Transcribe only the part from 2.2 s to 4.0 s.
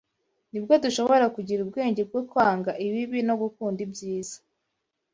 kwanga ibibi no gukunda